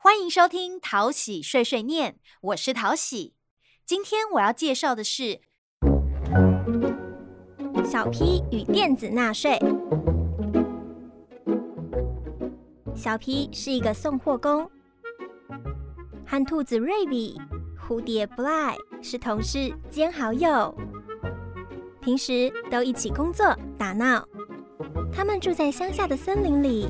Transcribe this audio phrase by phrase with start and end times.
[0.00, 3.34] 欢迎收听淘喜碎碎念，我是淘喜。
[3.84, 5.40] 今天我要介绍的是
[7.84, 9.58] 小 P 与电子纳税。
[12.94, 14.70] 小 P 是一个送货工，
[16.24, 17.36] 和兔子瑞比、
[17.76, 20.72] 蝴蝶 Bly 是同事兼好友，
[22.00, 23.44] 平时都一起工作
[23.76, 24.24] 打闹。
[25.12, 26.86] 他们住在乡下的森林里。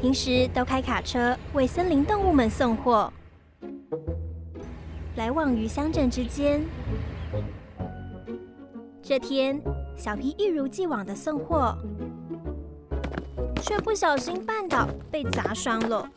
[0.00, 3.12] 平时都开卡车为森林动物们送货，
[5.16, 6.62] 来往于乡镇之间。
[9.02, 9.60] 这天，
[9.96, 11.76] 小皮一如既往的送货，
[13.62, 16.08] 却不小心绊倒，被砸伤了。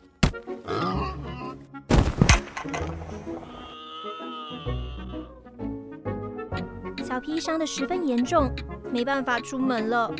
[7.02, 8.48] 小皮伤得十分严重，
[8.92, 10.12] 没办法出门了。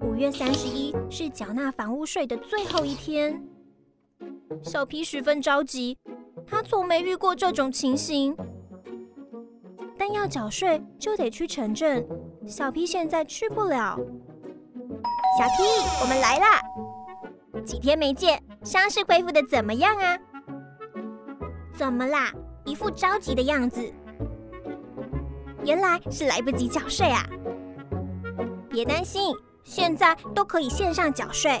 [0.00, 3.42] 五月三十一是缴纳房屋税的最后一天，
[4.62, 5.98] 小皮十分着急，
[6.46, 8.36] 他从没遇过这种情形。
[9.96, 12.06] 但要缴税就得去城镇，
[12.46, 13.98] 小皮现在去不了。
[15.38, 15.62] 小皮，
[16.02, 16.62] 我们来啦！
[17.64, 20.18] 几天没见，伤势恢复的怎么样啊？
[21.74, 22.32] 怎么啦？
[22.64, 23.92] 一副着急的样子。
[25.64, 27.28] 原来是来不及缴税啊！
[28.70, 29.34] 别担心。
[29.68, 31.60] 现在都可以线上缴税，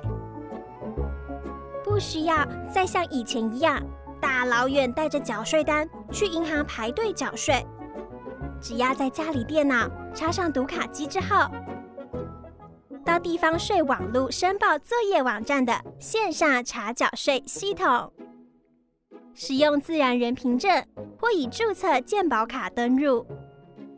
[1.84, 2.34] 不需要
[2.72, 3.78] 再像以前一样
[4.18, 7.62] 大老远带着缴税单去银行排队缴税。
[8.62, 11.50] 只要在家里电脑插上读卡机之后，
[13.04, 18.10] 到地方税网路申报作业网站的线上查缴税系统，
[19.34, 20.82] 使用自然人凭证
[21.20, 23.26] 或已注册健保卡登入，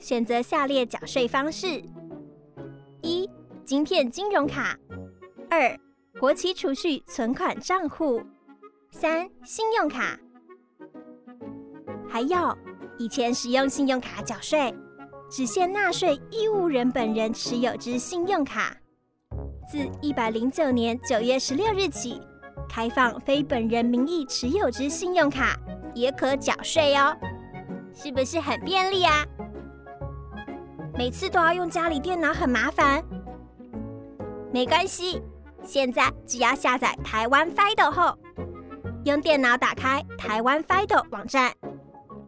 [0.01, 1.85] 选择下列缴税方式：
[3.71, 4.77] 芯片金融卡，
[5.49, 5.79] 二
[6.19, 8.21] 国企储蓄存款账户，
[8.91, 10.19] 三信用卡。
[12.09, 12.59] 还有，
[12.99, 14.75] 以前使用信用卡缴税，
[15.31, 18.77] 只限纳税义务人本人持有之信用卡。
[19.71, 22.21] 自一百零九年九月十六日起，
[22.69, 25.57] 开放非本人名义持有之信用卡
[25.95, 27.17] 也可缴税哦，
[27.95, 29.25] 是不是很便利啊？
[30.99, 33.01] 每次都要用家里电脑，很麻烦。
[34.53, 35.23] 没关系，
[35.63, 38.19] 现在只要下载台湾 FIDO 后，
[39.05, 41.53] 用电脑打开台湾 FIDO 网站，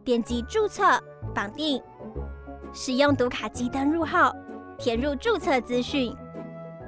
[0.05, 0.83] 点击注册
[1.35, 1.81] 绑定，
[2.73, 4.31] 使用读卡机登入后，
[4.77, 6.15] 填入注册资讯，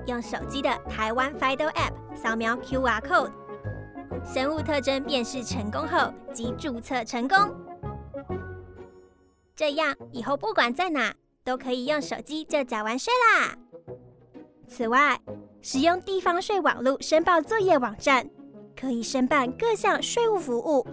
[0.06, 3.32] 用手机的台湾 FIDO App 扫描 QR code，
[4.24, 7.38] 生物特征辨识成功后即注册成功。
[9.54, 11.14] 这样以后不管在哪，
[11.44, 13.56] 都可以用手机就缴完税啦。
[14.68, 15.20] 此外，
[15.62, 18.30] 使用地方税网络申报作业网站，
[18.80, 20.86] 可以申办各项税务服务，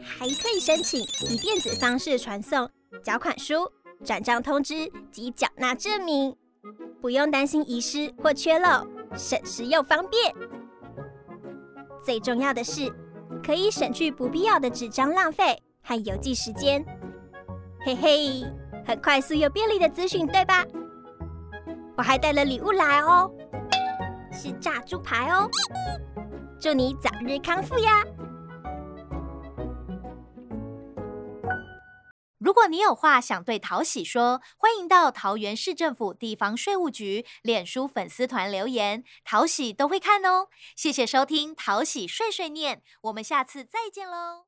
[0.00, 2.68] 还可以申请以电子方式传送
[3.02, 3.70] 缴款书、
[4.04, 6.36] 转账通知及缴纳证明，
[7.00, 8.86] 不用担心遗失或缺漏，
[9.16, 10.34] 省时又方便。
[12.04, 12.92] 最重要的是，
[13.42, 16.84] 可以省去不必要的纸张浪费和邮寄时间。
[17.84, 18.44] 嘿嘿，
[18.86, 20.64] 很快速又便利的资讯，对吧？
[21.96, 23.30] 我还带了礼物来哦，
[24.32, 25.48] 是炸猪排哦，
[26.60, 28.02] 祝你早日康复呀！
[32.38, 40.48] 如果你有话想对桃喜说，欢迎到桃园市政府地方税务局脸书粉丝团留言，桃喜都会看哦。
[40.76, 44.46] 谢谢收听桃喜碎碎念，我们下次再见喽。